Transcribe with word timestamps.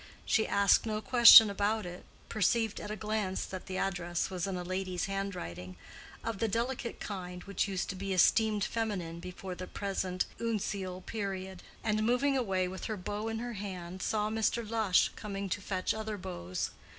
She 0.25 0.47
asked 0.47 0.87
no 0.87 0.99
question 0.99 1.47
about 1.51 1.85
it, 1.85 2.03
perceived 2.27 2.81
at 2.81 2.89
a 2.89 2.95
glance 2.95 3.45
that 3.45 3.67
the 3.67 3.77
address 3.77 4.31
was 4.31 4.47
in 4.47 4.57
a 4.57 4.63
lady's 4.63 5.05
handwriting 5.05 5.75
(of 6.23 6.39
the 6.39 6.47
delicate 6.47 6.99
kind 6.99 7.43
which 7.43 7.67
used 7.67 7.87
to 7.89 7.95
be 7.95 8.11
esteemed 8.11 8.63
feminine 8.63 9.19
before 9.19 9.53
the 9.53 9.67
present 9.67 10.25
uncial 10.39 11.01
period), 11.05 11.61
and 11.83 12.01
moving 12.03 12.35
away 12.35 12.67
with 12.67 12.85
her 12.85 12.97
bow 12.97 13.27
in 13.27 13.37
her 13.37 13.53
hand, 13.53 14.01
saw 14.01 14.31
Mr. 14.31 14.67
Lush 14.67 15.11
coming 15.15 15.47
to 15.49 15.61
fetch 15.61 15.93
other 15.93 16.17
bows. 16.17 16.71